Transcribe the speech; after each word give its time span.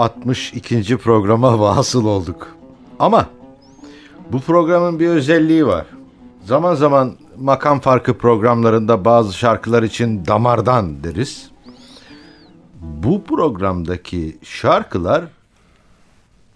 162. 0.00 0.96
programa 0.96 1.60
vasıl 1.60 2.06
olduk. 2.06 2.56
Ama 2.98 3.26
bu 4.32 4.40
programın 4.40 5.00
bir 5.00 5.08
özelliği 5.08 5.66
var. 5.66 5.86
Zaman 6.44 6.74
zaman 6.74 7.14
makam 7.38 7.80
farkı 7.80 8.18
programlarında 8.18 9.04
bazı 9.04 9.38
şarkılar 9.38 9.82
için 9.82 10.26
damardan 10.26 11.04
deriz. 11.04 11.50
Bu 12.80 13.24
programdaki 13.24 14.38
şarkılar 14.42 15.24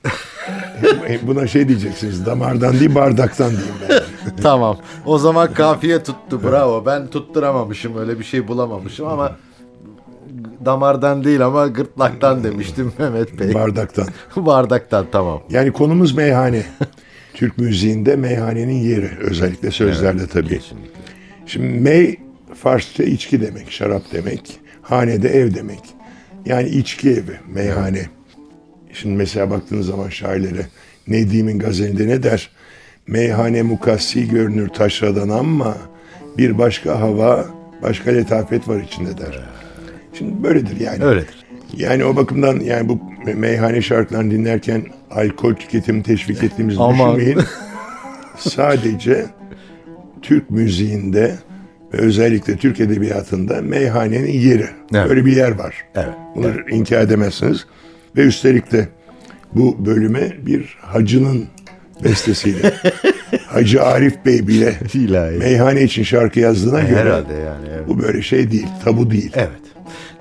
Buna 1.23 1.47
şey 1.47 1.69
diyeceksiniz 1.69 2.27
damardan 2.27 2.73
değil 2.81 2.95
bardaktan 2.95 3.51
diyeyim 3.51 3.75
ben. 3.89 4.03
tamam. 4.42 4.77
O 5.06 5.19
zaman 5.19 5.55
kafiye 5.55 6.03
tuttu. 6.03 6.42
Bravo. 6.42 6.87
Ben 6.87 7.06
tutturamamışım. 7.06 7.98
Öyle 7.98 8.19
bir 8.19 8.25
şey 8.25 8.48
bulamamışım 8.48 9.06
ama 9.06 9.37
damardan 10.66 11.24
değil 11.24 11.46
ama 11.46 11.66
gırtlaktan 11.66 12.45
demiştim 12.45 12.92
Mehmet 12.98 13.39
Bey. 13.39 13.55
Bardaktan. 13.55 14.08
Bardaktan 14.36 15.06
tamam. 15.12 15.42
Yani 15.50 15.72
konumuz 15.72 16.14
meyhane. 16.16 16.62
Türk 17.34 17.58
müziğinde 17.58 18.16
meyhanenin 18.16 18.83
yeri 18.83 19.11
özellikle 19.20 19.70
sözlerde 19.70 20.27
tabii. 20.27 20.61
Şimdi 21.47 21.66
mey 21.66 22.19
Farsça 22.55 23.05
içki 23.05 23.41
demek, 23.41 23.70
şarap 23.70 24.02
demek. 24.12 24.61
Hanede 24.83 25.28
ev 25.28 25.55
demek. 25.55 25.80
Yani 26.47 26.69
içki 26.69 27.11
evi, 27.11 27.39
meyhane. 27.48 28.06
Şimdi 28.92 29.17
mesela 29.17 29.50
baktığınız 29.50 29.86
zaman 29.86 30.08
şairlere 30.08 30.67
Nedim'in 31.08 31.58
gazelinde 31.58 32.08
ne 32.08 32.22
der? 32.22 32.50
Meyhane 33.06 33.62
mukassi 33.62 34.28
görünür 34.28 34.69
taşradan 34.69 35.28
ama 35.28 35.77
bir 36.39 36.58
başka 36.58 37.00
hava, 37.00 37.46
başka 37.83 38.11
letafet 38.11 38.69
var 38.69 38.80
içinde 38.80 39.19
der. 39.19 39.41
Şimdi 40.19 40.43
böyledir 40.43 40.81
yani. 40.81 41.05
Öyledir. 41.05 41.45
Yani 41.77 42.05
o 42.05 42.17
bakımdan 42.17 42.61
yani 42.61 42.89
bu 42.89 43.01
meyhane 43.34 43.83
şarkılarını 43.83 44.31
dinlerken 44.31 44.83
alkol 45.11 45.55
tüketimini 45.55 46.03
teşvik 46.03 46.43
ettiğimizi 46.43 46.79
düşünmeyin. 46.79 47.39
Sadece 48.39 49.27
Türk 50.23 50.51
müziğinde 50.51 51.35
ve 51.95 51.98
özellikle 51.98 52.57
Türk 52.57 52.81
edebiyatında 52.81 53.62
meyhanenin 53.62 54.33
yeri. 54.33 54.67
Evet. 54.95 55.09
Böyle 55.09 55.25
bir 55.25 55.37
yer 55.37 55.59
var. 55.59 55.75
Evet. 55.95 56.15
Bunu 56.35 56.53
inkar 56.70 57.01
edemezsiniz. 57.01 57.67
Ve 58.17 58.23
üstelik 58.23 58.73
de 58.73 58.89
bu 59.55 59.87
bölüme 59.87 60.33
bir 60.47 60.77
hacının 60.81 61.45
bestesiyle 62.05 62.75
Hacı 63.47 63.83
Arif 63.83 64.27
Bey 64.27 64.47
bile 64.48 64.75
meyhane 65.39 65.83
için 65.83 66.03
şarkı 66.03 66.41
yazdığına 66.41 66.81
göre 66.81 67.01
Herhalde 67.01 67.33
yani. 67.33 67.67
evet. 67.75 67.89
bu 67.89 68.03
böyle 68.03 68.23
şey 68.23 68.51
değil, 68.51 68.67
tabu 68.85 69.11
değil. 69.11 69.33
Evet. 69.35 69.73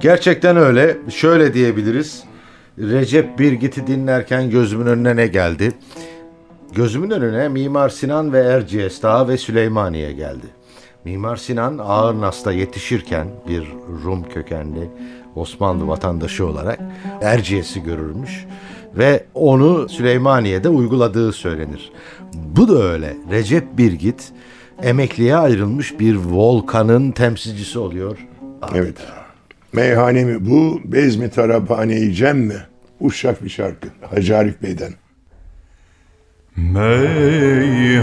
Gerçekten 0.03 0.57
öyle. 0.57 0.97
Şöyle 1.09 1.53
diyebiliriz. 1.53 2.23
Recep 2.79 3.39
Birgit'i 3.39 3.87
dinlerken 3.87 4.49
gözümün 4.49 4.85
önüne 4.85 5.15
ne 5.15 5.27
geldi? 5.27 5.71
Gözümün 6.75 7.09
önüne 7.09 7.49
Mimar 7.49 7.89
Sinan 7.89 8.33
ve 8.33 8.39
Erciyes 8.39 9.03
Dağı 9.03 9.27
ve 9.27 9.37
Süleymaniye 9.37 10.11
geldi. 10.11 10.45
Mimar 11.05 11.35
Sinan 11.35 11.77
Ağırnas'ta 11.77 12.51
yetişirken 12.51 13.27
bir 13.47 13.63
Rum 14.03 14.23
kökenli 14.29 14.89
Osmanlı 15.35 15.87
vatandaşı 15.87 16.45
olarak 16.45 16.79
Erciyes'i 17.21 17.83
görürmüş 17.83 18.45
ve 18.97 19.25
onu 19.33 19.89
Süleymaniye'de 19.89 20.69
uyguladığı 20.69 21.31
söylenir. 21.31 21.91
Bu 22.33 22.67
da 22.67 22.83
öyle. 22.83 23.17
Recep 23.31 23.77
Birgit 23.77 24.31
emekliye 24.81 25.35
ayrılmış 25.35 25.99
bir 25.99 26.15
volkanın 26.15 27.11
temsilcisi 27.11 27.79
oluyor. 27.79 28.27
Evet. 28.75 28.97
Meyhane 29.73 30.25
mi 30.25 30.45
bu, 30.45 30.81
bez 30.85 31.15
mi 31.15 31.29
taraphane 31.29 32.13
cem 32.13 32.37
mi? 32.37 32.57
Uşak 32.99 33.43
bir 33.43 33.49
şarkı. 33.49 33.87
Hacı 34.01 34.37
Arif 34.37 34.61
Bey'den. 34.61 34.93
Meyhanemi 36.55 37.97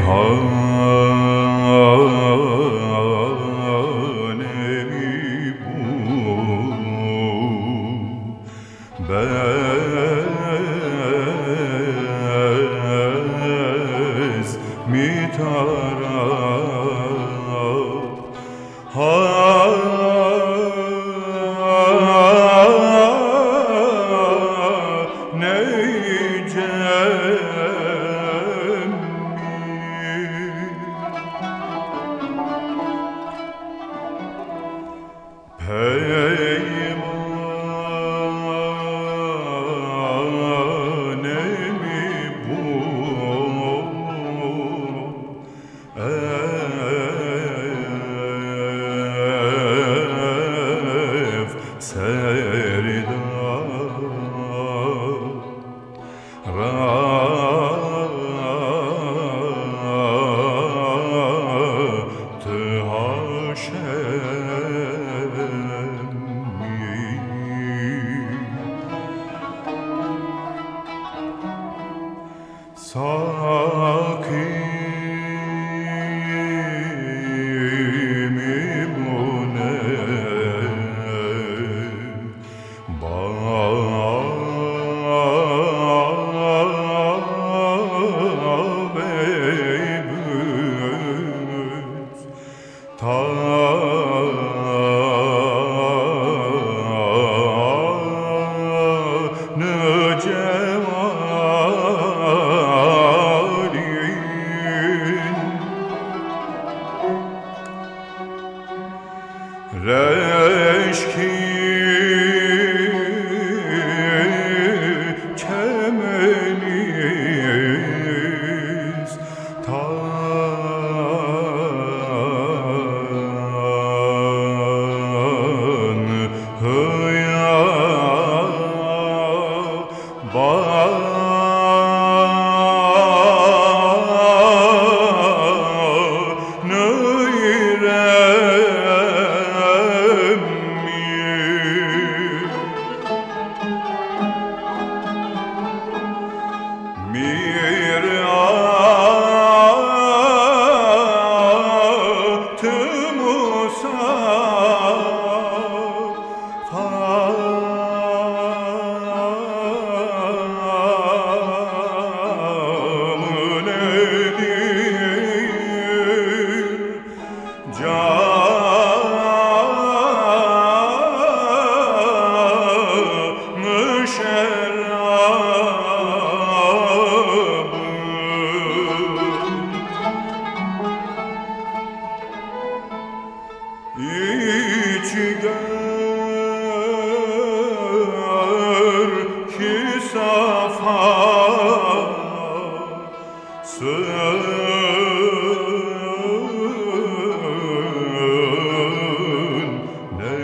eşkin 110.60 111.79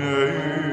Amen. 0.06 0.65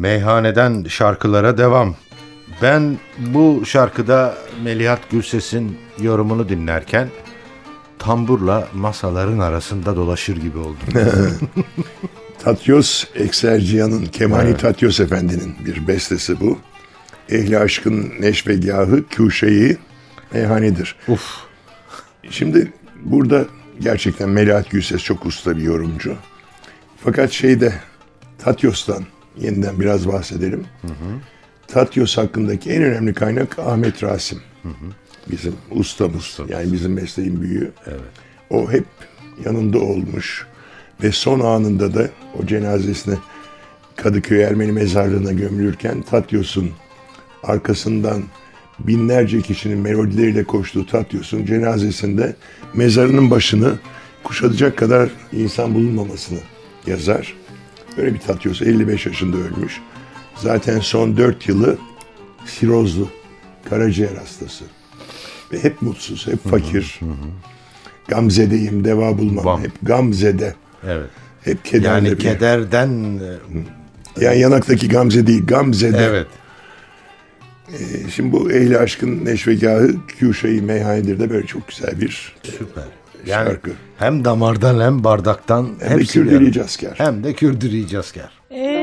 Meyhaneden 0.00 0.84
şarkılara 0.88 1.58
devam. 1.58 1.94
Ben 2.62 2.98
bu 3.18 3.62
şarkıda 3.66 4.34
Melihat 4.64 5.10
Gürses'in 5.10 5.78
yorumunu 5.98 6.48
dinlerken 6.48 7.08
tamburla 7.98 8.68
masaların 8.74 9.38
arasında 9.38 9.96
dolaşır 9.96 10.36
gibi 10.36 10.58
oldum. 10.58 10.76
Tatyos 12.38 13.04
Ekserciyan'ın, 13.14 14.06
Kemani 14.06 14.56
Tatyos 14.56 15.00
Efendi'nin 15.00 15.54
bir 15.64 15.86
bestesi 15.86 16.40
bu. 16.40 16.58
Ehli 17.28 17.58
aşkın 17.58 18.12
neşvegahı, 18.20 19.04
kuşeyi 19.16 19.78
meyhanedir. 20.32 20.96
Uf. 21.08 21.24
Şimdi 22.30 22.72
burada 23.02 23.44
gerçekten 23.80 24.28
Melahat 24.28 24.70
Gülses 24.70 25.02
çok 25.02 25.26
usta 25.26 25.56
bir 25.56 25.62
yorumcu. 25.62 26.16
Fakat 27.04 27.30
şeyde 27.30 27.74
Tatyos'tan 28.38 29.04
yeniden 29.36 29.80
biraz 29.80 30.08
bahsedelim. 30.08 30.64
Tatyos 31.68 32.16
hakkındaki 32.16 32.70
en 32.70 32.82
önemli 32.82 33.14
kaynak 33.14 33.58
Ahmet 33.58 34.02
Rasim. 34.02 34.38
Bizim 35.30 35.54
ustamız. 35.70 36.38
Yani 36.48 36.72
bizim 36.72 36.92
mesleğin 36.92 37.40
büyüğü. 37.42 37.72
O 38.50 38.72
hep 38.72 38.84
yanında 39.44 39.78
olmuş. 39.78 40.46
Ve 41.02 41.12
son 41.12 41.40
anında 41.40 41.94
da 41.94 42.08
o 42.42 42.46
cenazesine 42.46 43.14
Kadıköy 43.96 44.42
Ermeni 44.42 44.72
mezarlığına 44.72 45.32
gömülürken 45.32 46.02
Tatyos'un 46.02 46.70
arkasından 47.42 48.22
binlerce 48.78 49.40
kişinin 49.42 49.78
melodileriyle 49.78 50.44
koştuğu 50.44 50.86
Tatyos'un 50.86 51.46
cenazesinde 51.46 52.36
mezarının 52.74 53.30
başını 53.30 53.78
kuşatacak 54.24 54.76
kadar 54.76 55.10
insan 55.32 55.74
bulunmamasını 55.74 56.38
yazar. 56.86 57.34
Böyle 57.96 58.14
bir 58.14 58.18
Tatyos 58.18 58.62
55 58.62 59.06
yaşında 59.06 59.36
ölmüş. 59.36 59.80
Zaten 60.36 60.80
son 60.80 61.16
4 61.16 61.48
yılı 61.48 61.78
sirozlu, 62.46 63.08
karaciğer 63.70 64.16
hastası. 64.16 64.64
Ve 65.52 65.64
hep 65.64 65.82
mutsuz, 65.82 66.26
hep 66.26 66.48
fakir. 66.50 67.00
Gamzedeyim, 68.08 68.84
deva 68.84 69.18
bulmam. 69.18 69.44
Bam. 69.44 69.62
Hep 69.62 69.72
gamzede. 69.82 70.54
Evet. 70.86 71.10
Hep 71.44 71.64
kederli 71.64 72.06
Yani 72.08 72.18
bir- 72.18 72.22
kederden 72.22 73.20
Yani 74.20 74.38
yanaktaki 74.38 74.88
gamze 74.88 75.26
değil, 75.26 75.46
gamzede. 75.46 76.04
evet. 76.04 76.26
E, 77.72 78.10
Şimdi 78.10 78.32
bu 78.32 78.52
ehli 78.52 78.78
aşkın 78.78 79.24
neşvegahı 79.24 79.94
Kuşayı 80.20 80.62
Meyhanedir 80.62 81.18
de 81.20 81.30
böyle 81.30 81.46
çok 81.46 81.68
güzel 81.68 82.00
bir 82.00 82.36
Süper. 82.42 82.84
Yani 83.26 83.46
şarkı. 83.48 83.70
hem 83.98 84.24
damardan 84.24 84.80
hem 84.80 85.04
bardaktan 85.04 85.68
Hem 85.80 85.90
de 85.90 85.94
hepsi 86.00 86.12
Kürdili 86.12 86.40
bir- 86.40 86.52
Cazker. 86.52 86.94
Hem 86.96 87.24
de 87.24 87.32
Kürdili 87.32 87.88
Cazker. 87.88 88.30
Ehli 88.50 88.79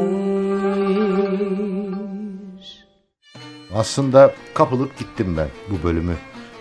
Aslında 3.75 4.35
kapılıp 4.55 4.99
gittim 4.99 5.37
ben 5.37 5.49
bu 5.71 5.83
bölümü 5.89 6.15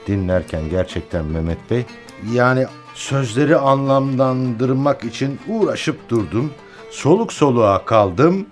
dinlerken 0.07 0.69
gerçekten 0.69 1.25
Mehmet 1.25 1.71
Bey. 1.71 1.85
Yani 2.33 2.65
sözleri 2.93 3.57
anlamlandırmak 3.57 5.03
için 5.03 5.39
uğraşıp 5.47 6.09
durdum. 6.09 6.51
Soluk 6.91 7.33
soluğa 7.33 7.85
kaldım 7.85 8.47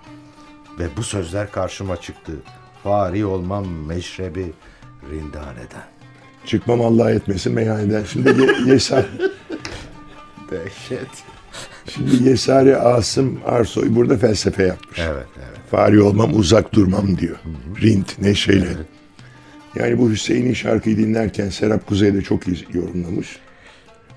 ve 0.78 0.88
bu 0.96 1.02
sözler 1.02 1.52
karşıma 1.52 1.96
çıktı. 1.96 2.32
Fari 2.84 3.26
olmam 3.26 3.66
meşrebi 3.86 4.52
rindaneden. 5.10 5.84
Çıkmam 6.46 6.80
Allah 6.80 7.10
etmesin 7.10 7.52
meyhaneden. 7.54 8.04
Şimdi 8.04 8.42
Ye- 8.42 8.54
Yesar, 8.72 9.06
Dehşet. 10.50 11.08
Şimdi 11.94 12.28
Yesari 12.28 12.76
Asım 12.76 13.40
Arsoy 13.46 13.94
burada 13.94 14.16
felsefe 14.16 14.62
yapmış. 14.62 14.98
Evet, 14.98 15.26
evet. 15.36 15.58
Fari 15.70 16.02
olmam 16.02 16.30
uzak 16.34 16.74
durmam 16.74 17.18
diyor. 17.18 17.36
Rint 17.82 18.18
neşeyle. 18.18 18.68
Yani 19.74 19.98
bu 19.98 20.10
Hüseyin'in 20.10 20.54
şarkıyı 20.54 20.96
dinlerken 20.96 21.48
Serap 21.48 21.86
Kuzey 21.86 22.14
de 22.14 22.22
çok 22.22 22.48
iyi 22.48 22.66
yorumlamış. 22.72 23.38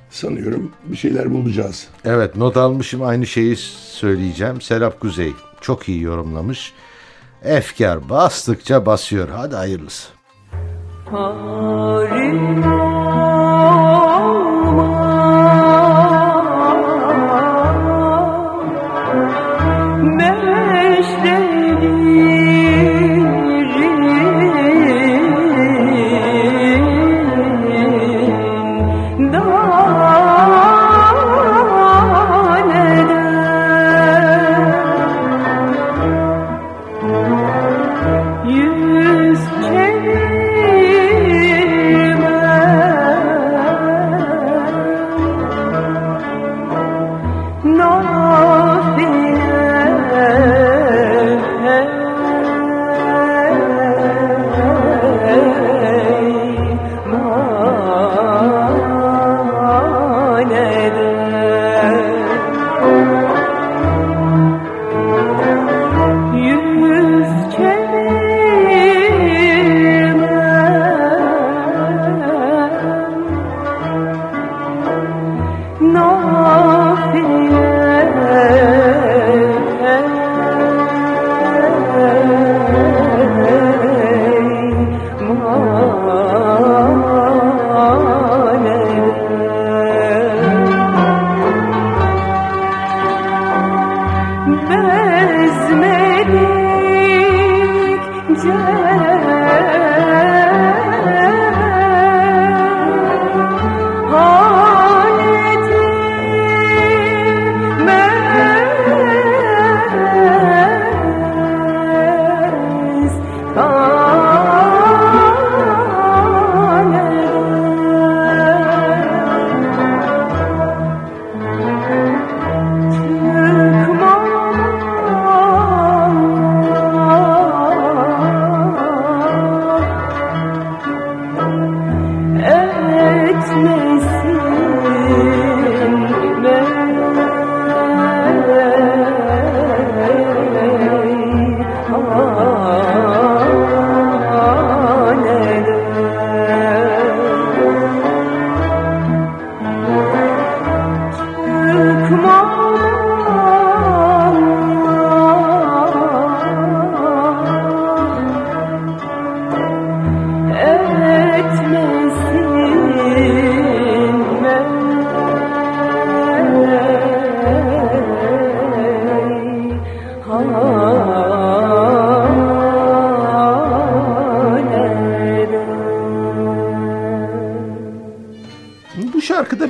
Sanıyorum 0.10 0.72
bir 0.86 0.98
şeyler 0.98 1.34
bulacağız. 1.34 1.88
Evet 2.06 2.36
not 2.36 2.58
almışım 2.58 3.04
aynı 3.04 3.26
şeyi 3.26 3.56
söyleyeceğim. 3.92 4.62
Serap 4.62 5.00
Kuzey 5.00 5.34
çok 5.62 5.90
iyi 5.90 6.02
yorumlamış. 6.02 6.74
Efkar 7.44 8.10
bastıkça 8.10 8.86
basıyor. 8.86 9.30
Hadi 9.30 9.56
hayırlısı. 9.56 10.08
Paris 11.12 12.66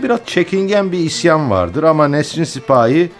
Biraz 0.03 0.19
çekingen 0.25 0.91
bir 0.91 0.97
isyan 0.97 1.49
vardır 1.49 1.83
ama 1.83 2.07
Nesrin 2.07 2.43
Sipahi 2.43 3.11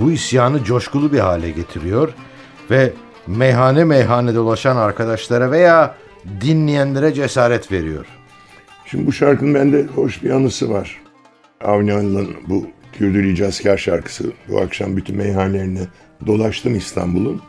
bu 0.00 0.10
isyanı 0.10 0.64
coşkulu 0.64 1.12
bir 1.12 1.18
hale 1.18 1.50
getiriyor 1.50 2.12
ve 2.70 2.92
meyhane 3.26 3.84
meyhane 3.84 4.34
dolaşan 4.34 4.76
arkadaşlara 4.76 5.50
veya 5.50 5.94
dinleyenlere 6.40 7.14
cesaret 7.14 7.72
veriyor. 7.72 8.06
Şimdi 8.86 9.06
bu 9.06 9.12
şarkının 9.12 9.54
bende 9.54 9.86
hoş 9.94 10.22
bir 10.22 10.30
anısı 10.30 10.70
var. 10.70 11.00
Avni 11.64 11.92
Anıl'ın 11.92 12.28
bu 12.48 12.66
Kürdül 12.92 13.32
İcazkar 13.32 13.76
şarkısı. 13.76 14.32
Bu 14.48 14.60
akşam 14.60 14.96
bütün 14.96 15.16
meyhanelerine 15.16 15.86
dolaştım 16.26 16.76
İstanbul'un. 16.76 17.42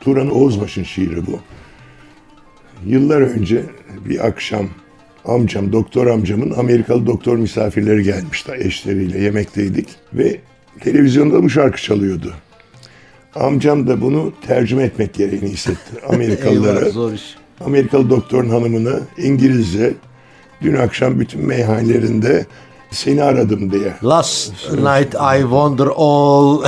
Turan 0.00 0.30
Oğuzbaş'ın 0.30 0.82
şiiri 0.82 1.26
bu. 1.26 1.40
Yıllar 2.86 3.20
önce 3.20 3.64
bir 4.04 4.26
akşam 4.26 4.68
amcam, 5.24 5.72
doktor 5.72 6.06
amcamın 6.06 6.50
Amerikalı 6.50 7.06
doktor 7.06 7.36
misafirleri 7.36 8.02
gelmişti 8.02 8.52
eşleriyle 8.58 9.20
yemekteydik 9.20 9.88
ve 10.14 10.36
televizyonda 10.80 11.42
bu 11.42 11.50
şarkı 11.50 11.82
çalıyordu. 11.82 12.34
Amcam 13.34 13.86
da 13.86 14.00
bunu 14.00 14.32
tercüme 14.46 14.82
etmek 14.82 15.14
gereğini 15.14 15.48
hissetti 15.48 15.92
Amerikalılara. 16.08 16.80
Eyvah, 16.80 16.92
zor 16.92 17.12
iş. 17.12 17.34
Amerikalı 17.66 18.10
doktorun 18.10 18.48
hanımına 18.48 19.00
İngilizce 19.18 19.94
dün 20.62 20.74
akşam 20.74 21.20
bütün 21.20 21.46
meyhanelerinde 21.46 22.46
seni 22.90 23.22
aradım 23.22 23.72
diye. 23.72 23.94
Last 24.04 24.52
night 24.72 25.14
I 25.14 25.40
wonder 25.40 25.86
all. 25.96 26.64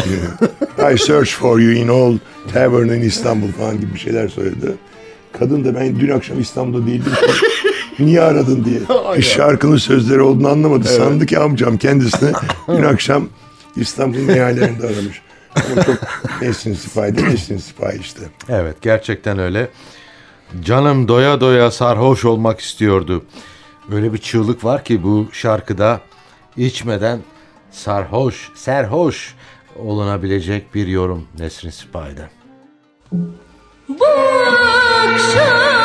I 0.95 0.99
search 0.99 1.31
for 1.31 1.59
you 1.61 1.73
in 1.73 1.89
all 1.89 2.19
tavern 2.53 2.89
in 2.89 3.01
İstanbul 3.01 3.53
falan 3.53 3.81
gibi 3.81 3.95
bir 3.95 3.99
şeyler 3.99 4.29
söyledi. 4.29 4.75
Kadın 5.33 5.65
da 5.65 5.75
ben 5.75 6.01
dün 6.01 6.09
akşam 6.09 6.41
İstanbul'da 6.41 6.87
değildim. 6.87 7.13
Niye 7.99 8.21
aradın 8.21 8.65
diye. 8.65 8.81
Bir 9.17 9.23
şarkının 9.23 9.76
sözleri 9.76 10.21
olduğunu 10.21 10.49
anlamadı. 10.49 10.88
Sandı 10.88 11.26
ki 11.26 11.38
amcam 11.38 11.76
kendisine 11.76 12.33
dün 12.69 12.83
akşam 12.83 13.29
İstanbul 13.76 14.19
meyhanelerinde 14.19 14.87
aramış. 14.87 15.23
Ama 15.55 15.83
çok 15.85 15.97
Nesrin 16.43 16.75
Sipahi 16.75 17.17
de 17.19 17.25
Nesrin 17.25 17.57
Sipahi 17.59 17.99
işte. 18.00 18.21
evet 18.49 18.76
gerçekten 18.83 19.38
öyle. 19.38 19.69
Canım 20.61 21.09
doya 21.09 21.41
doya 21.41 21.71
sarhoş 21.71 22.25
olmak 22.25 22.61
istiyordu. 22.61 23.25
Öyle 23.93 24.12
bir 24.12 24.19
çığlık 24.19 24.65
var 24.65 24.85
ki 24.85 25.03
bu 25.03 25.29
şarkıda 25.33 26.00
içmeden 26.57 27.21
sarhoş, 27.71 28.50
serhoş 28.55 29.35
olunabilecek 29.79 30.75
bir 30.75 30.87
yorum 30.87 31.25
Nesrin 31.38 31.71
Sipahi'den. 31.71 32.31
Bu 33.88 34.07
akşam 34.07 35.75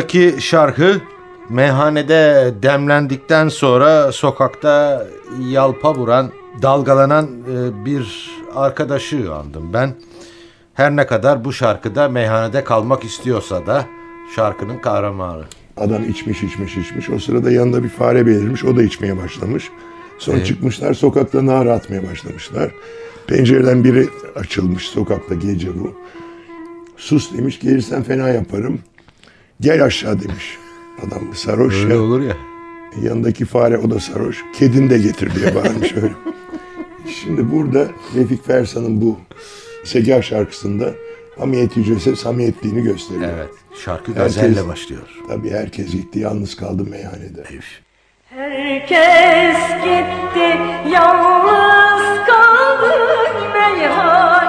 sıradaki 0.00 0.42
şarkı 0.42 1.00
meyhanede 1.48 2.54
demlendikten 2.62 3.48
sonra 3.48 4.12
sokakta 4.12 5.06
yalpa 5.48 5.94
vuran 5.94 6.30
dalgalanan 6.62 7.26
e, 7.26 7.84
bir 7.84 8.30
arkadaşı 8.54 9.34
andım 9.34 9.72
ben. 9.72 9.94
Her 10.74 10.96
ne 10.96 11.06
kadar 11.06 11.44
bu 11.44 11.52
şarkıda 11.52 12.08
meyhanede 12.08 12.64
kalmak 12.64 13.04
istiyorsa 13.04 13.66
da 13.66 13.86
şarkının 14.36 14.78
kahramanı. 14.78 15.44
Adam 15.76 16.10
içmiş 16.10 16.42
içmiş 16.42 16.76
içmiş. 16.76 17.10
O 17.10 17.18
sırada 17.18 17.50
yanında 17.50 17.84
bir 17.84 17.88
fare 17.88 18.26
belirmiş. 18.26 18.64
O 18.64 18.76
da 18.76 18.82
içmeye 18.82 19.16
başlamış. 19.16 19.70
Sonra 20.18 20.44
çıkmışlar 20.44 20.94
sokakta 20.94 21.46
nara 21.46 21.72
atmaya 21.72 22.02
başlamışlar. 22.10 22.70
Pencereden 23.26 23.84
biri 23.84 24.08
açılmış 24.36 24.88
sokakta 24.88 25.34
gece 25.34 25.68
bu. 25.80 25.94
Sus 26.96 27.32
demiş 27.32 27.60
gelirsen 27.60 28.02
fena 28.02 28.28
yaparım. 28.28 28.80
Gel 29.60 29.84
aşağı 29.84 30.20
demiş. 30.20 30.58
Adam 31.06 31.34
sarhoş 31.34 31.74
Öyle 31.74 31.94
ya. 31.94 32.00
olur 32.00 32.20
ya. 32.20 32.36
Yanındaki 33.02 33.44
fare 33.44 33.78
o 33.78 33.90
da 33.90 34.00
sarhoş. 34.00 34.44
Kedin 34.58 34.90
de 34.90 34.98
getir 34.98 35.34
diye 35.34 35.54
bağırmış 35.54 35.96
öyle. 35.96 36.12
Şimdi 37.22 37.52
burada 37.52 37.86
Refik 38.16 38.46
Fersan'ın 38.46 39.00
bu 39.00 39.18
Segah 39.84 40.22
şarkısında 40.22 40.90
hamiyet 41.38 41.76
yücesi 41.76 42.16
samiyetliğini 42.16 42.82
gösteriyor. 42.82 43.30
Evet. 43.36 43.50
Şarkı 43.84 44.12
gazelle 44.14 44.68
başlıyor. 44.68 45.02
Tabii 45.28 45.50
herkes 45.50 45.92
gitti 45.92 46.18
yalnız 46.18 46.56
kaldı 46.56 46.84
meyhanede. 46.90 47.44
Herkes 48.30 49.56
gitti, 49.84 50.58
yalnız 50.92 52.26
kaldım 52.26 52.88
meyhanede. 53.54 54.39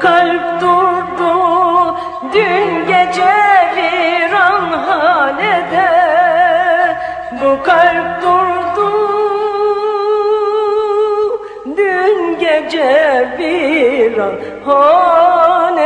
Kalp 0.00 0.60
durdu. 0.60 1.96
Dün 2.32 2.86
gece 2.86 3.34
viran 3.76 4.72
hanede 4.72 5.88
Bu 7.32 7.62
kalp 7.62 8.22
durdu. 8.22 8.90
Dün 11.76 12.38
gece 12.38 13.28
viran 13.38 14.34
hanede 14.64 15.78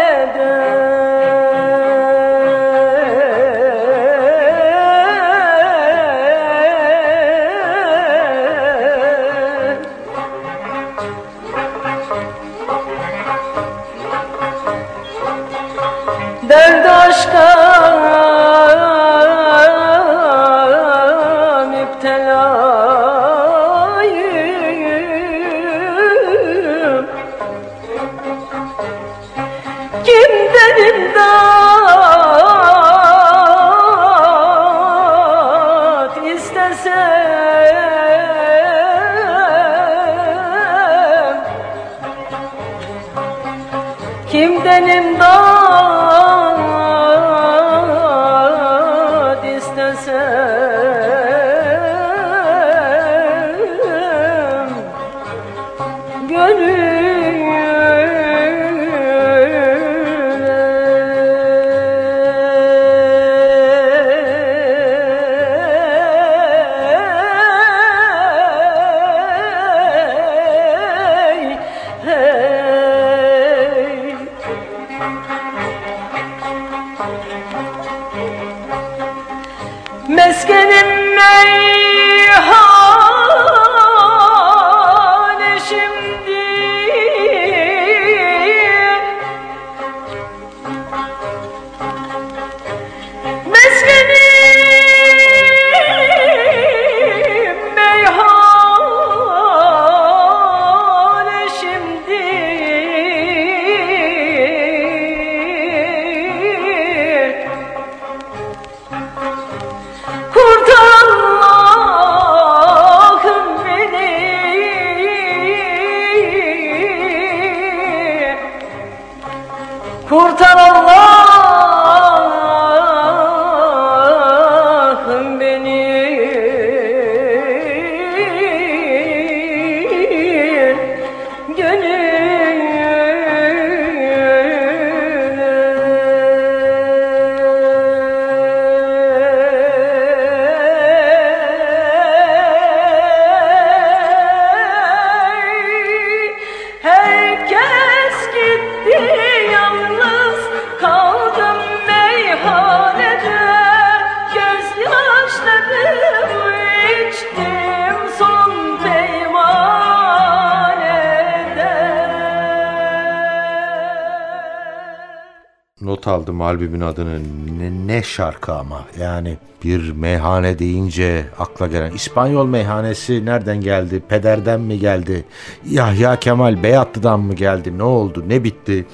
aldım 166.33 166.41
albümün 166.41 166.81
adını. 166.81 167.21
Ne, 167.59 167.87
ne 167.87 168.03
şarkı 168.03 168.53
ama. 168.53 168.85
Yani 169.01 169.39
bir 169.65 169.93
meyhane 169.93 170.59
deyince 170.59 171.27
akla 171.39 171.67
gelen. 171.67 171.93
İspanyol 171.93 172.47
meyhanesi 172.47 173.25
nereden 173.25 173.61
geldi? 173.61 174.03
Pederden 174.09 174.61
mi 174.61 174.79
geldi? 174.79 175.25
Yahya 175.65 176.17
Kemal 176.17 176.63
Beyatlı'dan 176.63 177.21
mı 177.21 177.35
geldi? 177.35 177.79
Ne 177.79 177.83
oldu? 177.83 178.25
Ne 178.27 178.45
bitti? 178.45 178.87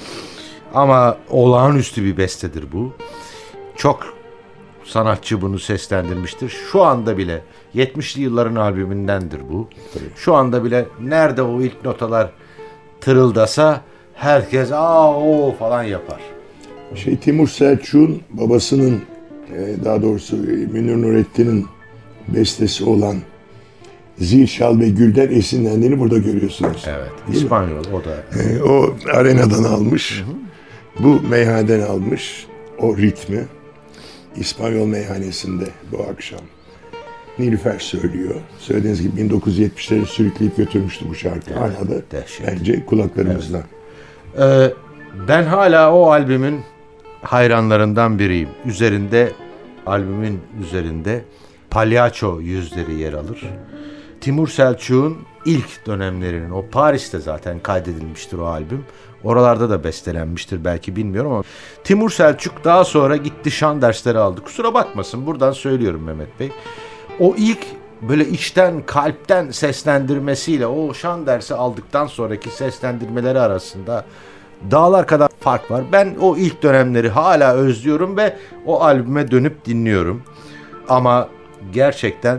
Ama 0.74 1.16
olağanüstü 1.30 2.04
bir 2.04 2.16
bestedir 2.16 2.64
bu. 2.72 2.92
Çok 3.76 4.14
sanatçı 4.84 5.40
bunu 5.40 5.58
seslendirmiştir. 5.58 6.48
Şu 6.72 6.82
anda 6.82 7.18
bile 7.18 7.42
70'li 7.74 8.22
yılların 8.22 8.56
albümündendir 8.56 9.40
bu. 9.50 9.68
Şu 10.16 10.34
anda 10.34 10.64
bile 10.64 10.86
nerede 11.00 11.42
o 11.42 11.60
ilk 11.60 11.84
notalar 11.84 12.30
tırıldasa 13.00 13.80
herkes 14.14 14.72
aa 14.72 15.14
o 15.14 15.54
falan 15.58 15.82
yapar. 15.82 16.37
Şey 16.94 17.16
Timur 17.16 17.48
Selçuk'un 17.48 18.22
babasının 18.30 19.02
e, 19.56 19.84
daha 19.84 20.02
doğrusu 20.02 20.36
e, 20.36 20.50
Münir 20.50 21.02
Nurettin'in 21.02 21.66
bestesi 22.28 22.84
olan 22.84 23.16
Zil 24.18 24.46
Şal 24.46 24.80
ve 24.80 24.88
Gül'den 24.88 25.30
esinlendiğini 25.30 25.98
burada 25.98 26.18
görüyorsunuz. 26.18 26.84
Evet. 26.88 27.36
İspanyol 27.36 27.84
o 27.92 28.04
da. 28.04 28.42
E, 28.42 28.62
o 28.62 28.96
arenadan 29.12 29.64
almış. 29.64 30.24
Bu 30.98 31.20
meyhaneden 31.30 31.80
almış. 31.80 32.46
O 32.78 32.96
ritmi. 32.96 33.44
İspanyol 34.36 34.86
meyhanesinde 34.86 35.64
bu 35.92 36.02
akşam. 36.02 36.40
Nilüfer 37.38 37.78
söylüyor. 37.78 38.34
Söylediğiniz 38.58 39.02
gibi 39.02 39.20
1970'leri 39.20 40.06
sürükleyip 40.06 40.56
götürmüştü 40.56 41.04
bu 41.08 41.14
şarkı. 41.14 41.54
Hala 41.54 41.88
da 41.88 42.02
dehşet. 42.10 42.46
bence 42.46 42.86
kulaklarımızda. 42.86 43.62
Ee, 44.38 44.72
ben 45.28 45.42
hala 45.42 45.94
o 45.94 46.10
albümün 46.10 46.60
hayranlarından 47.28 48.18
biriyim. 48.18 48.48
Üzerinde 48.64 49.32
albümün 49.86 50.40
üzerinde 50.62 51.24
palyaço 51.70 52.40
yüzleri 52.40 52.94
yer 52.94 53.12
alır. 53.12 53.44
Timur 54.20 54.48
Selçuk'un 54.48 55.18
ilk 55.44 55.86
dönemlerinin 55.86 56.50
o 56.50 56.64
Paris'te 56.70 57.18
zaten 57.18 57.60
kaydedilmiştir 57.60 58.38
o 58.38 58.46
albüm. 58.46 58.84
Oralarda 59.24 59.70
da 59.70 59.84
bestelenmiştir 59.84 60.64
belki 60.64 60.96
bilmiyorum 60.96 61.32
ama 61.32 61.42
Timur 61.84 62.10
Selçuk 62.10 62.64
daha 62.64 62.84
sonra 62.84 63.16
gitti 63.16 63.50
şan 63.50 63.82
dersleri 63.82 64.18
aldı. 64.18 64.40
Kusura 64.40 64.74
bakmasın 64.74 65.26
buradan 65.26 65.52
söylüyorum 65.52 66.02
Mehmet 66.02 66.40
Bey. 66.40 66.50
O 67.20 67.34
ilk 67.38 67.66
böyle 68.02 68.28
içten 68.28 68.82
kalpten 68.86 69.50
seslendirmesiyle 69.50 70.66
o 70.66 70.94
şan 70.94 71.26
dersi 71.26 71.54
aldıktan 71.54 72.06
sonraki 72.06 72.50
seslendirmeleri 72.50 73.40
arasında 73.40 74.04
dağlar 74.70 75.06
kadar 75.06 75.28
fark 75.40 75.70
var. 75.70 75.84
Ben 75.92 76.14
o 76.20 76.36
ilk 76.36 76.62
dönemleri 76.62 77.08
hala 77.08 77.54
özlüyorum 77.54 78.16
ve 78.16 78.36
o 78.66 78.82
albüme 78.82 79.30
dönüp 79.30 79.64
dinliyorum. 79.64 80.22
Ama 80.88 81.28
gerçekten 81.72 82.38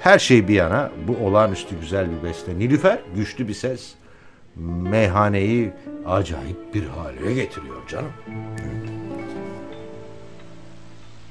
her 0.00 0.18
şey 0.18 0.48
bir 0.48 0.54
yana 0.54 0.90
bu 1.08 1.26
olağanüstü 1.26 1.80
güzel 1.80 2.06
bir 2.10 2.28
beste. 2.28 2.58
Nilüfer 2.58 2.98
güçlü 3.16 3.48
bir 3.48 3.54
ses 3.54 3.94
meyhaneyi 4.90 5.72
acayip 6.06 6.74
bir 6.74 6.86
hale 6.86 7.34
getiriyor 7.34 7.88
canım. 7.88 8.12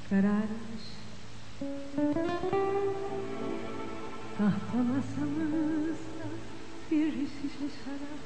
kararmış 0.10 0.86
Tahta 4.38 4.78
masamızda 4.78 6.07
bir 6.92 7.12
şişe 7.12 7.68
şarap 7.84 8.22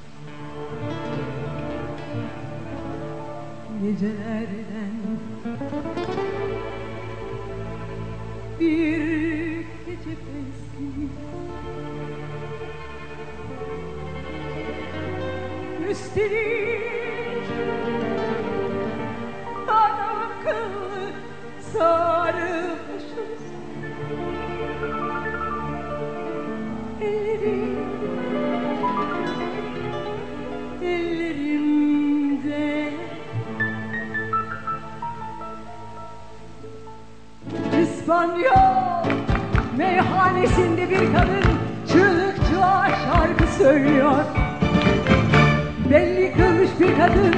Gecelerden 3.83 4.95
bir 8.59 9.57
gece 9.85 10.15
fesli 10.15 11.07
Üstelik 15.89 16.81
adam 19.67 20.17
akıllı 20.17 21.11
sarılmışız. 21.73 23.41
Ellerim 27.01 27.60
İspanyol 38.21 39.05
meyhanesinde 39.77 40.89
bir 40.89 41.13
kadın 41.13 41.43
çığlıkçığa 41.87 42.87
şarkı 42.89 43.53
söylüyor. 43.57 44.15
Belli 45.91 46.33
kılmış 46.33 46.69
bir 46.79 46.97
kadın 46.97 47.35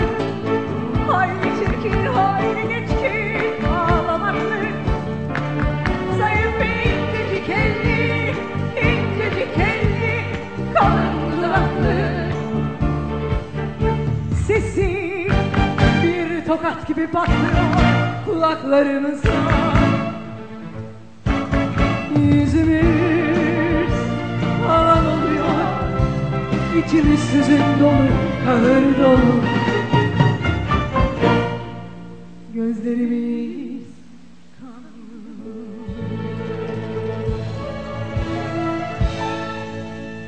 Hayli 1.08 1.44
çirkin, 1.60 2.06
hayli 2.06 2.68
geçkin 2.68 3.66
ağlamaklı. 3.66 4.58
Zayıf 6.18 6.62
ve 6.62 6.68
incecik 6.84 7.50
elli, 7.50 8.34
incecik 8.76 9.58
elli 9.58 10.26
Kalın 10.74 11.14
Sesi 14.48 14.94
patlıyor 17.12 17.94
kulaklarımıza 18.26 19.73
Yüzümüz 22.54 23.94
alan 24.70 25.06
oluyor. 25.06 25.46
İçimiz 26.78 27.20
süzük 27.20 27.80
dolu, 27.80 28.10
kahır 28.46 28.98
dolu. 28.98 29.44
Gözlerimiz 32.54 33.84
kan 34.60 34.84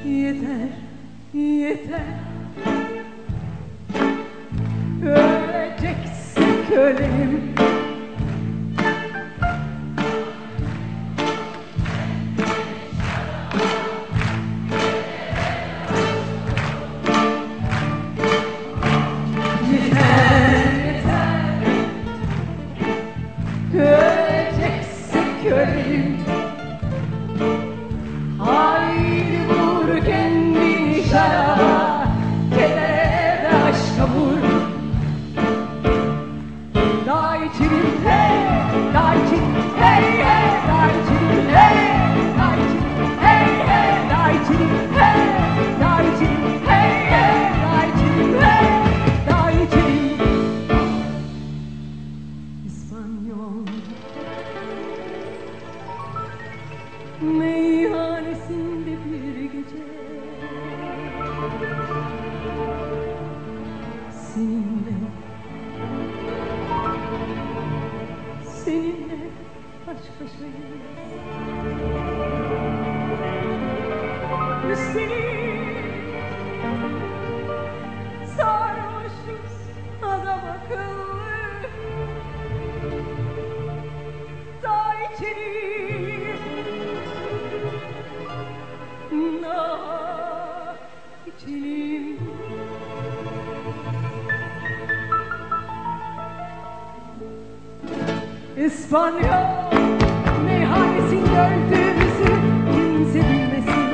Yeter, 0.05 0.69
yeter 1.33 2.24
İspanyol 98.79 99.71
meyhanesinde 100.45 101.39
öldüğümüzü 101.39 102.31
kimse 102.73 103.19
bilmesin. 103.19 103.85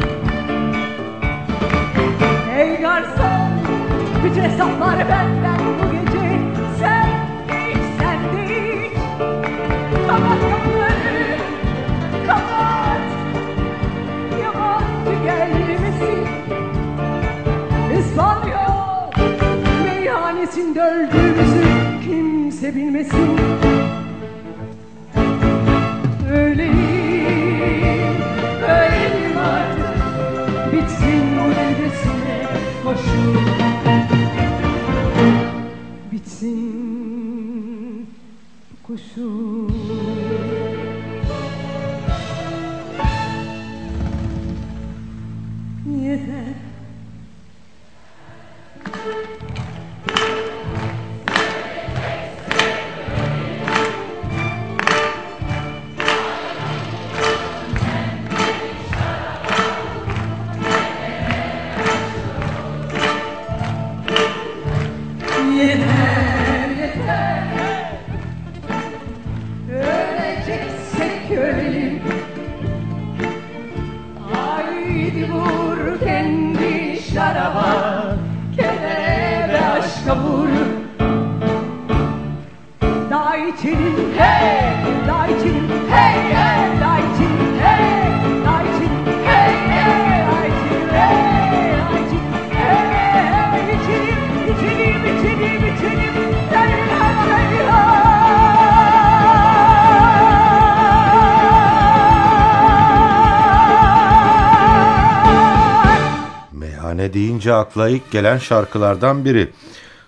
Ey 2.57 2.81
garson 2.81 3.51
bütün 4.25 4.41
hesaplar 4.41 4.99
benden 5.09 5.59
bu 5.59 5.91
gece 5.91 6.39
Sen 6.79 7.09
de 7.49 7.71
iç 7.71 7.77
sen 7.99 8.37
de 8.37 8.45
iç 8.85 8.93
Kapat 10.07 10.41
kapıları 10.51 11.37
kapat. 12.27 13.01
Yabancı 14.43 15.23
gelmesin 15.23 16.27
İspanyol 17.99 19.11
meyhanesinde 19.85 20.81
öldüğümüzü 20.81 21.65
kimse 22.05 22.75
bilmesin 22.75 23.39
bu 39.17 39.61
Haydi 74.33 75.31
vur 75.31 75.99
kendi 75.99 76.99
şaraba 77.13 78.01
Kedere 78.55 79.65
aşka 79.65 80.15
vur. 80.17 80.49
Daha 83.09 83.37
içelim 83.37 83.90
Meyhane 107.01 107.13
deyince 107.13 107.53
akla 107.53 107.89
ilk 107.89 108.11
gelen 108.11 108.37
şarkılardan 108.37 109.25
biri. 109.25 109.49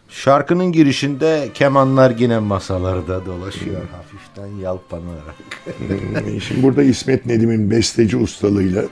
Şarkının 0.10 0.72
girişinde 0.72 1.50
kemanlar 1.54 2.12
yine 2.18 2.40
masalarda 2.40 3.26
dolaşıyor 3.26 3.82
hafiften 3.92 4.48
yalpanarak. 4.62 5.36
Hmm, 5.78 6.42
Şimdi 6.42 6.64
burada 6.64 6.84
İsmet 6.84 7.26
Nedim'in 7.26 7.72
besteci 7.72 8.18
ustalığıyla 8.18 8.84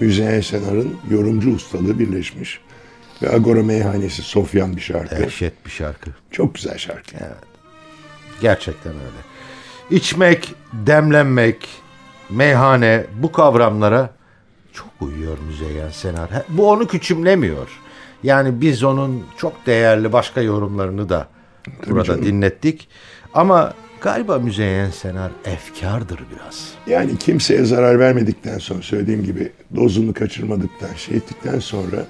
Müzeyyen 0.00 0.40
Senar'ın 0.40 0.96
yorumcu 1.10 1.50
ustalığı 1.54 1.98
birleşmiş. 1.98 2.60
Ve 3.22 3.34
Agora 3.34 3.62
Meyhanesi 3.62 4.22
Sofyan 4.22 4.76
bir 4.76 4.80
şarkı. 4.80 5.16
Dehşet 5.16 5.66
bir 5.66 5.70
şarkı. 5.70 6.10
Çok 6.30 6.54
güzel 6.54 6.78
şarkı. 6.78 7.16
Gerçekten 8.40 8.92
öyle. 8.92 9.20
İçmek, 9.90 10.54
demlenmek, 10.72 11.68
meyhane 12.30 13.04
bu 13.22 13.32
kavramlara 13.32 14.10
çok 14.76 15.08
uyuyor 15.08 15.38
Müzeyyen 15.38 15.90
Senar. 15.90 16.30
Bu 16.48 16.70
onu 16.70 16.86
küçümlemiyor. 16.86 17.68
Yani 18.22 18.60
biz 18.60 18.84
onun 18.84 19.24
çok 19.36 19.66
değerli 19.66 20.12
başka 20.12 20.40
yorumlarını 20.40 21.08
da 21.08 21.28
burada 21.86 22.04
canım. 22.04 22.24
dinlettik. 22.24 22.88
Ama 23.34 23.74
galiba 24.00 24.38
Müzeyyen 24.38 24.90
Senar 24.90 25.30
efkardır 25.44 26.20
biraz. 26.34 26.72
Yani 26.86 27.18
kimseye 27.18 27.64
zarar 27.64 27.98
vermedikten 27.98 28.58
sonra 28.58 28.82
söylediğim 28.82 29.24
gibi 29.24 29.52
dozunu 29.76 30.14
kaçırmadıktan 30.14 30.94
şey 30.96 31.16
ettikten 31.16 31.58
sonra 31.58 32.04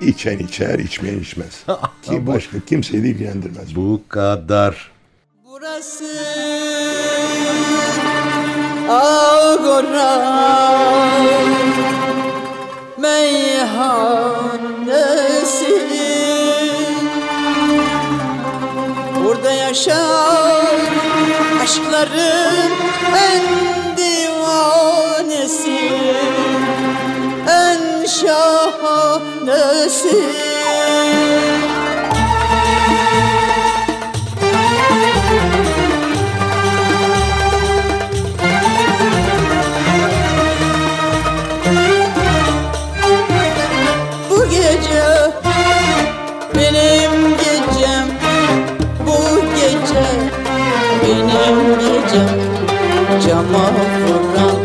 içen 0.00 0.38
içer, 0.38 0.78
içmeyen 0.78 1.18
içmez. 1.18 1.64
Ki 2.02 2.26
başka 2.26 2.60
kimseyi 2.60 3.02
de 3.02 3.08
ilgilendirmez. 3.08 3.76
Bu 3.76 4.02
kadar. 4.08 4.90
Burası 5.44 6.04
Agora 8.88 10.34
Meyhanesi. 13.04 14.14
Burada 19.24 19.52
yaşar 19.52 20.74
aşkların 21.62 22.72
en 23.16 23.44
divanesi 23.96 25.80
En 27.48 28.06
şahanesi 28.06 29.74
Vuran 53.52 54.58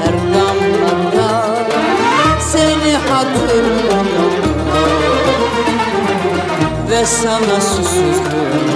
her 0.00 0.14
damlada 0.34 1.56
Seni 2.40 2.96
hatırlıyorum 2.96 4.08
Ve 6.90 7.06
sana 7.06 7.60
susuyorum 7.60 8.73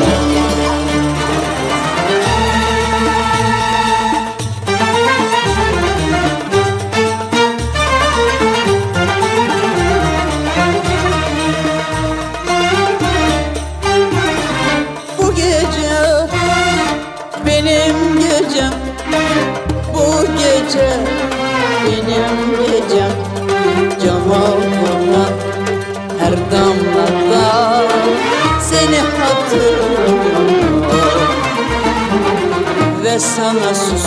sana 33.18 33.74
susuyorum 33.74 33.97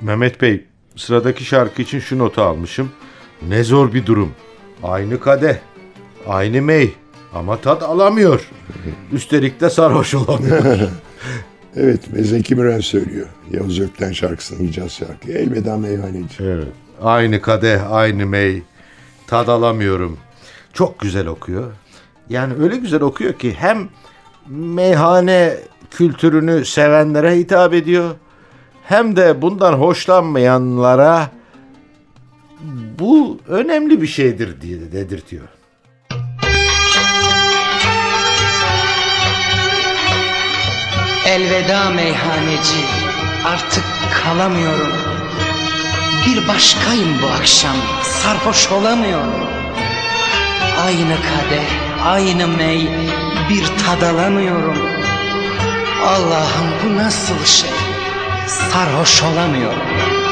Mehmet 0.00 0.40
Bey, 0.40 0.64
sıradaki 0.96 1.44
şarkı 1.44 1.82
için 1.82 2.00
şu 2.00 2.18
notu 2.18 2.42
almışım. 2.42 2.92
Ne 3.48 3.64
zor 3.64 3.92
bir 3.92 4.06
durum. 4.06 4.32
Aynı 4.82 5.20
kadeh, 5.20 5.56
aynı 6.28 6.62
mey 6.62 6.94
ama 7.34 7.56
tat 7.56 7.82
alamıyor. 7.82 8.48
Üstelik 9.12 9.60
de 9.60 9.70
sarhoş 9.70 10.14
olamıyor. 10.14 10.88
Evet 11.76 12.14
ve 12.14 12.22
Zeki 12.22 12.54
Müren 12.54 12.80
söylüyor. 12.80 13.26
Yavuz 13.50 13.80
Ökten 13.80 14.12
şarkısını 14.12 14.66
Hicaz 14.68 14.92
şarkı. 14.92 15.32
Elveda 15.32 15.76
meyhaneci. 15.76 16.34
evet. 16.44 16.68
Aynı 17.02 17.42
kadeh, 17.42 17.92
aynı 17.92 18.26
mey. 18.26 18.62
Tad 19.26 19.48
alamıyorum. 19.48 20.18
Çok 20.72 21.00
güzel 21.00 21.26
okuyor. 21.26 21.72
Yani 22.28 22.54
öyle 22.62 22.76
güzel 22.76 23.00
okuyor 23.00 23.32
ki 23.32 23.54
hem 23.58 23.88
meyhane 24.48 25.56
kültürünü 25.90 26.64
sevenlere 26.64 27.36
hitap 27.36 27.74
ediyor. 27.74 28.14
Hem 28.84 29.16
de 29.16 29.42
bundan 29.42 29.72
hoşlanmayanlara 29.72 31.30
bu 32.98 33.38
önemli 33.48 34.02
bir 34.02 34.06
şeydir 34.06 34.60
diye 34.60 34.92
dedirtiyor. 34.92 35.48
Elveda 41.30 41.90
meyhaneci 41.90 42.84
artık 43.44 43.84
kalamıyorum. 44.24 44.92
Bir 46.26 46.48
başkayım 46.48 47.22
bu 47.22 47.26
akşam 47.26 47.76
sarhoş 48.02 48.72
olamıyorum. 48.72 49.46
Aynı 50.86 51.16
kadeh 51.16 52.06
aynı 52.06 52.48
mey 52.48 52.88
bir 53.50 53.64
tad 53.84 54.02
alamıyorum. 54.02 54.78
Allah'ım 56.06 56.70
bu 56.84 56.96
nasıl 56.96 57.44
şey? 57.44 57.70
Sarhoş 58.46 59.22
olamıyorum 59.22 60.29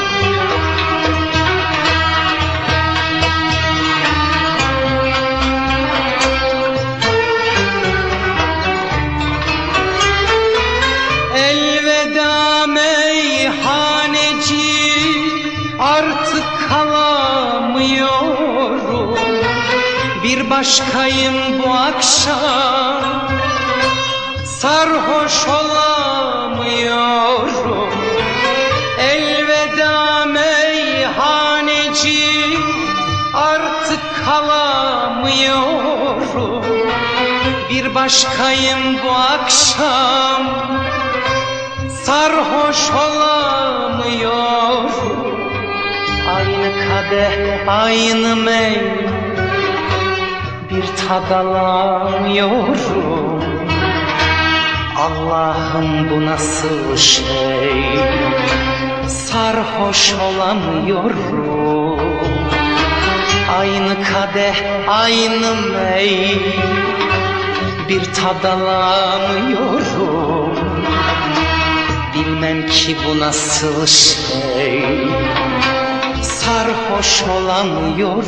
artık 15.79 16.69
kalamıyorum. 16.69 19.19
Bir 20.25 20.51
başkayım 20.51 21.59
bu 21.59 21.71
akşam. 21.71 23.29
Sarhoş 24.45 25.49
olamıyorum. 25.49 26.69
Elveda 28.99 30.27
meyhaneci 30.27 32.25
artık 33.35 34.01
kalamıyorum. 34.25 36.65
Bir 37.71 37.95
başkayım 37.95 38.99
bu 39.05 39.11
akşam. 39.11 40.43
Sarhoş 42.05 42.91
olamıyorum 42.91 45.18
kadeh 46.89 47.33
aynı 47.67 48.37
mey 48.37 48.81
bir 50.71 50.85
tad 51.09 51.31
alamıyorum 51.31 53.09
Allah'ım 54.97 56.11
bu 56.11 56.27
nasıl 56.27 56.97
şey? 56.97 57.85
Sarhoş 59.09 60.15
olamıyorum. 60.15 61.79
Aynı 63.59 63.95
kadeh 64.03 64.57
aynı 64.89 65.55
mey 65.55 66.37
Bir 67.89 68.05
tad 68.05 68.45
alamıyorum 68.45 69.79
Bilmem 72.15 72.67
ki 72.67 72.97
bu 73.07 73.19
nasıl 73.19 73.87
şey 73.87 74.85
Sarhoş 76.49 77.23
olamıyorum 77.23 78.25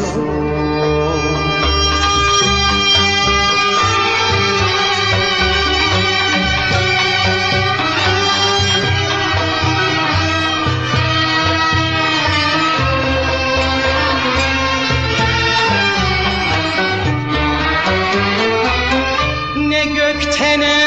Ne 19.56 19.84
gökte 19.84 20.60
ne 20.60 20.86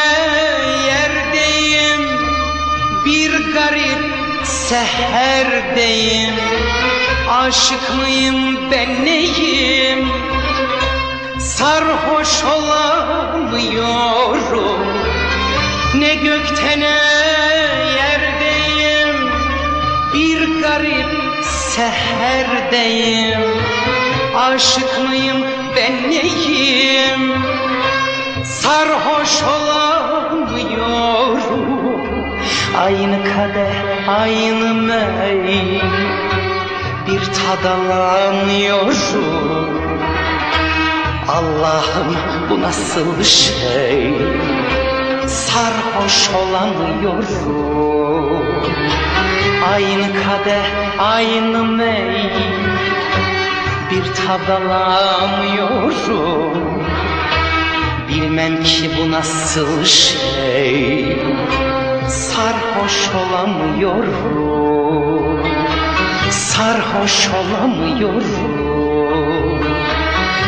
yerdeyim 0.88 2.02
Bir 3.06 3.54
garip 3.54 4.14
seherdeyim 4.44 6.34
Aşık 7.30 7.96
mıyım 7.96 8.72
ben 8.72 9.06
neyim? 9.06 10.08
Sarhoş 11.40 12.44
olamıyorum. 12.44 13.58
Ne 15.96 16.16
gökte 16.16 16.80
ne 16.80 16.96
yerdeyim. 17.96 19.32
Bir 20.14 20.62
garip 20.62 21.46
seherdeyim. 21.46 23.42
Aşık 24.36 25.00
mıyım 25.10 25.46
ben 25.76 26.10
neyim? 26.10 27.44
Sarhoş 28.44 29.44
olamıyorum. 29.44 30.54
Aynı 32.78 33.24
kadeh 33.24 34.10
aynı 34.10 34.74
mey 34.74 35.82
Bir 37.14 37.22
tad 37.26 37.64
alamıyorum 37.66 38.94
Allah'ım 41.28 42.16
bu 42.50 42.62
nasıl 42.62 43.24
şey? 43.24 44.14
Sarhoş 45.28 46.30
olamıyorum 46.36 47.64
Aynı 49.74 50.08
kadeh 50.08 50.66
aynı 51.00 51.64
mey 51.64 52.32
Bir 53.92 54.04
tad 54.14 54.48
alamıyorum 54.62 55.94
Bilmem 58.10 58.64
ki 58.64 58.92
bu 58.98 59.12
nasıl 59.12 59.86
şey. 59.86 61.18
Sarhoş 62.08 63.10
olamıyorum 63.16 64.54
Sarhoş 66.34 67.30
olamıyorum 67.30 68.24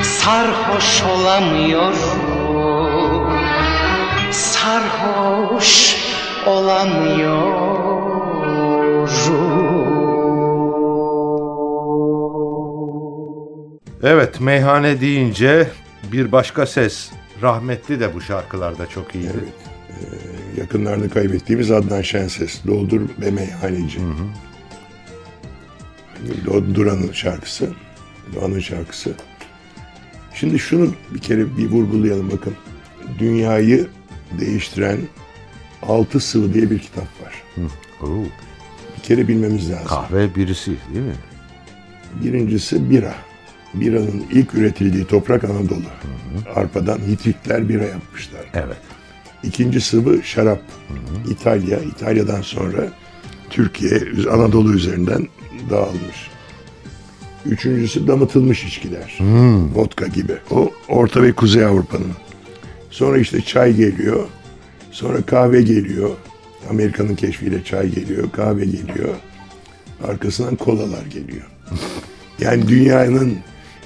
Sarhoş 0.03 1.03
olamıyorum 1.03 1.99
Sarhoş 4.31 5.95
olamıyorum 6.47 7.75
Evet 14.03 14.41
meyhane 14.41 15.01
deyince 15.01 15.67
bir 16.11 16.31
başka 16.31 16.65
ses. 16.65 17.11
Rahmetli 17.41 17.99
de 17.99 18.13
bu 18.13 18.21
şarkılarda 18.21 18.87
çok 18.87 19.15
iyiydi. 19.15 19.31
Evet. 19.33 19.53
Ee, 19.89 20.59
yakınlarda 20.61 21.09
kaybettiğimiz 21.09 21.71
Adnan 21.71 22.01
Şenses. 22.01 22.65
Doldur 22.67 23.01
ve 23.21 23.31
Meyhaneci. 23.31 23.99
Do- 23.99 24.54
Duran'ın 26.75 27.11
şarkısı. 27.11 27.69
Doğan'ın 28.35 28.59
şarkısı. 28.59 29.13
Şimdi 30.33 30.59
şunu 30.59 30.93
bir 31.13 31.19
kere 31.19 31.57
bir 31.57 31.69
vurgulayalım 31.69 32.31
bakın. 32.31 32.53
Dünyayı 33.19 33.87
değiştiren 34.39 34.97
Altı 35.83 36.19
Sıvı 36.19 36.53
diye 36.53 36.71
bir 36.71 36.79
kitap 36.79 37.03
var. 37.03 37.43
Oo, 38.01 38.23
Bir 38.97 39.03
kere 39.03 39.27
bilmemiz 39.27 39.71
lazım. 39.71 39.87
kahve 39.87 40.35
birisi 40.35 40.71
değil 40.93 41.05
mi? 41.05 41.15
Birincisi 42.23 42.89
bira. 42.89 43.13
Biranın 43.73 44.23
ilk 44.31 44.53
üretildiği 44.53 45.05
toprak 45.05 45.43
Anadolu. 45.43 45.81
Arpadan 46.55 46.97
Hititler 46.99 47.69
bira 47.69 47.83
yapmışlar. 47.83 48.41
Evet. 48.53 48.77
İkinci 49.43 49.81
sıvı 49.81 50.23
şarap. 50.23 50.61
İtalya, 51.29 51.79
İtalya'dan 51.79 52.41
sonra 52.41 52.87
Türkiye, 53.49 54.01
Anadolu 54.31 54.73
üzerinden 54.73 55.27
dağılmış. 55.69 56.29
Üçüncüsü 57.45 58.07
damıtılmış 58.07 58.63
içkiler. 58.63 59.17
Vodka 59.75 60.07
gibi. 60.07 60.33
O 60.51 60.71
Orta 60.87 61.23
ve 61.23 61.31
Kuzey 61.31 61.65
Avrupa'nın. 61.65 62.11
Sonra 62.89 63.17
işte 63.17 63.41
çay 63.41 63.75
geliyor. 63.75 64.25
Sonra 64.91 65.21
kahve 65.21 65.61
geliyor. 65.61 66.09
Amerika'nın 66.69 67.15
keşfiyle 67.15 67.63
çay 67.63 67.89
geliyor, 67.89 68.31
kahve 68.31 68.65
geliyor. 68.65 69.15
Arkasından 70.07 70.55
kolalar 70.55 71.05
geliyor. 71.05 71.47
Yani 72.39 72.67
dünyanın 72.67 73.37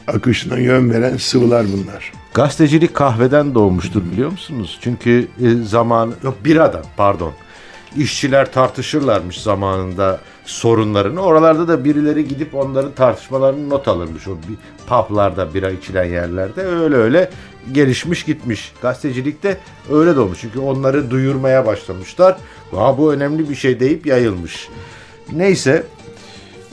akışına 0.07 0.57
yön 0.57 0.91
veren 0.91 1.17
sıvılar 1.17 1.65
bunlar. 1.73 2.11
Gazetecilik 2.33 2.93
kahveden 2.93 3.55
doğmuştur 3.55 4.01
biliyor 4.11 4.31
musunuz? 4.31 4.77
Çünkü 4.81 5.27
e, 5.41 5.63
zaman 5.63 6.13
yok 6.23 6.45
biradan 6.45 6.83
pardon. 6.97 7.33
İşçiler 7.97 8.51
tartışırlarmış 8.51 9.41
zamanında 9.41 10.19
sorunlarını. 10.45 11.21
Oralarda 11.21 11.67
da 11.67 11.85
birileri 11.85 12.27
gidip 12.27 12.55
onların 12.55 12.91
tartışmalarını 12.91 13.69
not 13.69 13.87
alırmış. 13.87 14.27
O 14.27 14.31
bir 14.31 14.55
publarda 14.87 15.53
bira 15.53 15.69
içilen 15.69 16.03
yerlerde 16.03 16.61
öyle 16.61 16.95
öyle 16.95 17.29
gelişmiş 17.71 18.23
gitmiş. 18.23 18.73
Gazetecilikte 18.81 19.57
öyle 19.91 20.15
de 20.15 20.19
olmuş. 20.19 20.37
Çünkü 20.41 20.59
onları 20.59 21.11
duyurmaya 21.11 21.65
başlamışlar. 21.65 22.37
Ha, 22.71 22.97
bu 22.97 23.13
önemli 23.13 23.49
bir 23.49 23.55
şey 23.55 23.79
deyip 23.79 24.05
yayılmış. 24.05 24.69
Neyse 25.31 25.83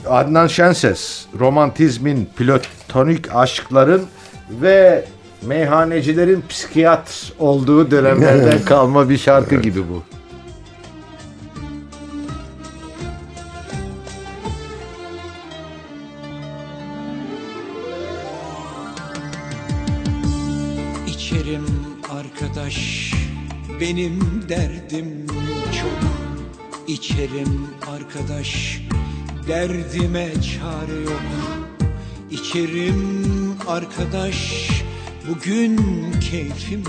Adnan 0.09 0.47
Şenses, 0.47 1.25
romantizmin, 1.39 2.29
platonik 2.37 3.35
aşkların 3.35 4.05
ve 4.49 5.05
meyhanecilerin 5.41 6.43
psikiyatr 6.49 7.33
olduğu 7.39 7.91
dönemlerden 7.91 8.61
kalma 8.65 9.09
bir 9.09 9.17
şarkı 9.17 9.55
gibi 9.55 9.79
bu. 9.89 10.16
Arkadaş 22.37 23.13
benim 23.81 24.45
derdim 24.49 25.27
çok. 25.81 26.09
İçerim 26.87 27.67
arkadaş 27.87 28.81
derdime 29.47 30.33
çare 30.33 31.01
yok. 31.01 31.21
İçerim 32.31 33.55
arkadaş 33.67 34.69
bugün 35.29 35.77
keyfim 36.31 36.83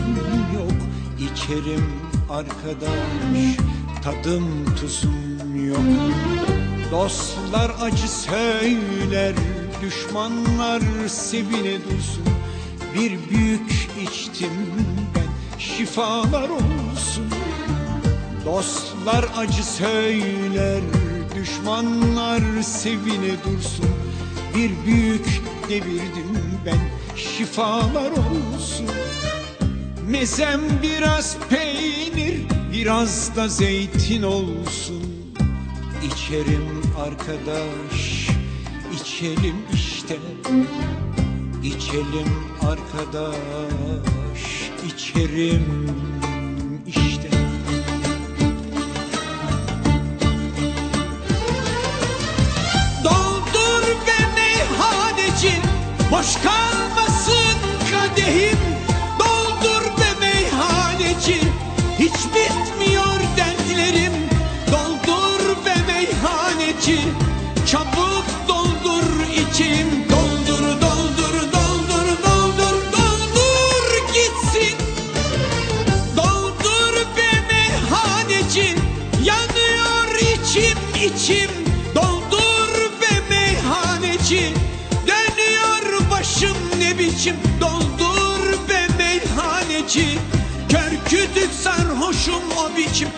yok. 0.54 0.72
İçerim 1.18 1.92
arkadaş 2.30 3.56
tadım 4.04 4.74
tuzum 4.80 5.66
yok. 5.68 5.80
Dostlar 6.90 7.70
acı 7.80 8.08
söyler 8.08 9.34
düşmanlar 9.82 10.82
sevine 11.08 11.74
dursun. 11.74 12.24
Bir 12.94 13.30
büyük 13.30 13.88
içtim 14.02 14.52
şifalar 15.58 16.48
olsun. 16.48 17.24
Dostlar 18.44 19.24
acı 19.36 19.64
söyler 19.64 20.80
düşmanlar 21.36 22.62
sevine 22.62 23.32
dursun. 23.44 23.90
Bir 24.54 24.70
büyük 24.86 25.42
devirdim 25.68 26.40
ben 26.66 26.78
şifalar 27.16 28.10
olsun. 28.10 28.86
Mezem 30.08 30.60
biraz 30.82 31.36
peynir 31.50 32.46
biraz 32.72 33.36
da 33.36 33.48
zeytin 33.48 34.22
olsun. 34.22 35.02
İçerim 36.06 36.82
arkadaş 37.00 38.28
içelim 39.00 39.56
işte. 39.74 40.16
İçelim 41.62 42.32
arkadaş, 42.62 43.36
içerim 45.18 46.07
sarhoşum 92.28 92.58
o 92.58 92.76
biçim 92.76 93.08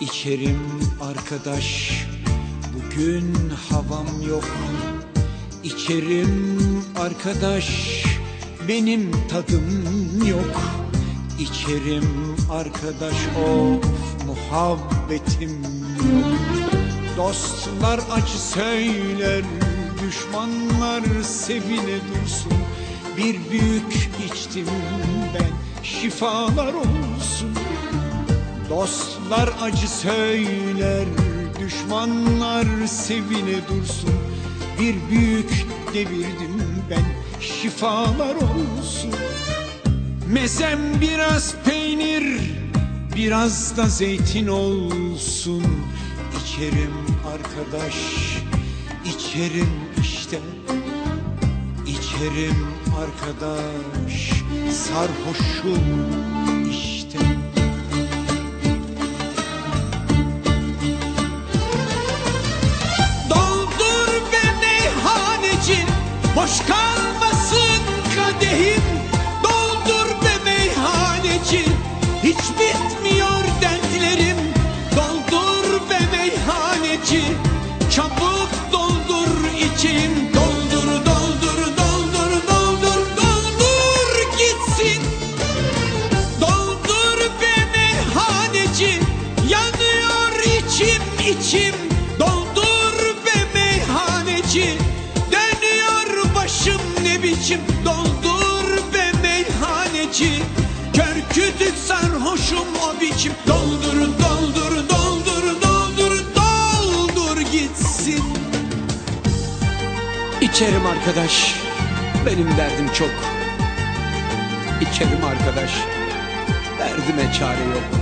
İçerim 0.00 0.60
arkadaş 1.00 1.92
bugün 2.74 3.34
havam 3.70 4.28
yok. 4.28 4.48
İçerim 5.64 6.58
arkadaş 7.00 7.68
benim 8.68 9.12
tadım 9.28 10.26
yok. 10.26 10.60
İçerim 11.38 12.36
arkadaş 12.50 13.16
of 13.46 13.84
muhabbetim 14.26 15.62
yok. 15.96 16.38
Dostlar 17.16 18.00
acı 18.12 18.38
söyler 18.38 19.42
Düşmanlar 20.06 21.02
sevine 21.22 21.98
dursun. 22.08 22.52
Bir 23.16 23.50
büyük 23.50 24.08
içtim 24.26 24.66
ben 25.34 25.50
Şifalar 25.82 26.72
olsun 26.72 27.49
Dostlar 28.70 29.50
acı 29.62 29.88
söyler 29.88 31.04
Düşmanlar 31.60 32.86
sevine 32.86 33.68
dursun. 33.68 34.14
Bir 34.80 34.94
büyük 35.10 35.66
devirdim 35.94 36.62
ben 36.90 37.04
Şifalar 37.40 38.34
olsun. 38.34 39.10
Mezem 40.32 41.00
biraz 41.00 41.54
peynir 41.64 42.40
Biraz 43.16 43.76
da 43.76 43.86
zeytin 43.86 44.46
olsun. 44.46 45.64
İçerim 46.42 46.94
arkadaş 47.32 47.96
içerim 49.04 49.70
işte. 50.00 50.38
İçerim 51.86 52.66
arkadaş 53.00 54.30
Sarhoşum 54.72 56.49
içim 91.30 91.74
Doldur 92.18 93.16
be 93.26 93.38
meyhaneci. 93.54 94.78
Dönüyor 95.32 96.34
başım 96.34 96.80
ne 97.02 97.22
biçim 97.22 97.60
Doldur 97.84 98.94
be 98.94 99.12
meyhaneci. 99.22 100.42
Kör 100.94 101.14
kütük 101.30 101.74
sarhoşum 101.86 102.68
o 102.82 103.00
biçim. 103.00 103.32
Doldur 103.46 104.00
doldur 104.00 104.88
doldur 104.88 105.62
doldur 105.62 106.24
doldur 106.36 107.40
gitsin. 107.40 108.24
İçerim 110.40 110.86
arkadaş 110.86 111.54
Benim 112.26 112.56
derdim 112.56 112.88
çok. 112.94 113.10
İçerim 114.80 115.24
arkadaş 115.24 115.70
Derdime 116.78 117.32
çare 117.32 117.64
yok. 117.64 118.00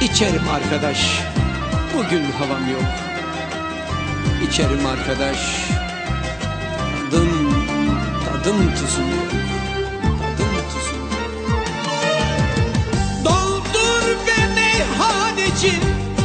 İçerim 0.00 0.48
arkadaş 0.48 0.98
Bugün 1.96 2.24
havam 2.24 2.70
yok. 2.72 2.82
İçerim 4.48 4.86
arkadaş. 4.86 5.38
Tadım 7.14 7.54
Tadım 8.24 8.74
tuzum 8.74 9.08
yok 9.10 9.30
Tadım 10.38 10.54
tuzum 10.72 11.02
yok 11.10 11.64
Doldur 13.24 14.26
be 14.26 14.54
meyhaneci 14.54 15.72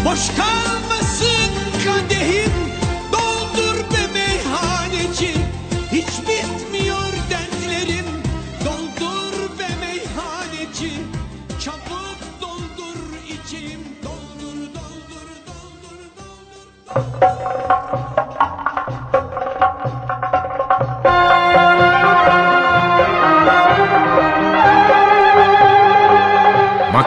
Boş 0.06 0.20
kalmasın 0.38 1.52
kadehim 1.86 2.52
Doldur 3.14 3.78
be 3.78 4.14
meyhaneci 4.14 5.39